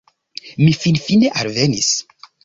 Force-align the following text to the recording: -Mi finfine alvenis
-Mi 0.63 0.71
finfine 0.83 1.29
alvenis 1.41 1.91